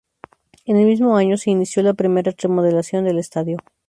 [0.65, 3.59] En el mismo año se inició la primera remodelación del estadio.